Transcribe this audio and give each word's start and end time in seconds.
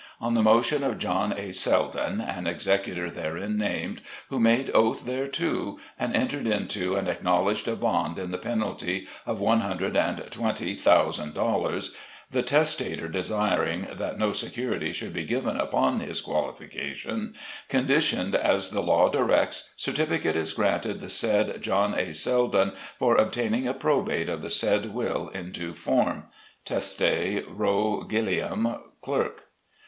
On 0.19 0.33
the 0.33 0.41
motion 0.41 0.83
of 0.83 0.97
John 0.97 1.31
A. 1.31 1.51
Seldon, 1.53 2.21
an 2.21 2.47
Executor 2.47 3.11
therein 3.11 3.55
named, 3.55 4.01
who 4.29 4.39
made 4.39 4.71
oath 4.73 5.05
thereto, 5.05 5.77
and 5.99 6.15
entered 6.15 6.47
into 6.47 6.95
and 6.95 7.07
acknowledged 7.07 7.67
a 7.67 7.75
bond 7.75 8.17
in 8.17 8.31
the 8.31 8.39
penalty 8.39 9.05
of 9.27 9.39
One 9.39 9.59
Hundred 9.61 9.95
and 9.95 10.17
Twenty 10.31 10.73
Thousand 10.73 11.35
Dollars 11.35 11.95
(the 12.31 12.41
Testator 12.41 13.07
desiring 13.09 13.89
that 13.93 14.17
no 14.17 14.31
security 14.31 14.91
should 14.91 15.13
be 15.13 15.23
given 15.23 15.57
upon 15.57 15.99
his 15.99 16.19
qualification), 16.19 17.35
conditioned 17.69 18.33
as 18.33 18.71
the 18.71 18.81
law 18.81 19.07
directs, 19.07 19.69
certificate 19.77 20.35
is 20.35 20.53
granted 20.53 20.99
the 20.99 21.09
said 21.09 21.61
John 21.61 21.93
A. 21.93 22.15
Seldon 22.15 22.73
for 22.97 23.17
obtaining 23.17 23.67
a 23.67 23.73
probate 23.75 24.29
of 24.29 24.41
the 24.41 24.49
said 24.49 24.95
Will 24.95 25.27
in 25.29 25.51
due 25.51 25.75
form. 25.75 26.23
Teste, 26.65 27.45
RO. 27.47 28.03
GILLIAM, 28.09 28.77
Clerk. 29.03 29.43